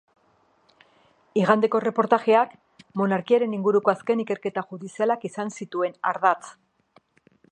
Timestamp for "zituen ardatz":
5.61-6.51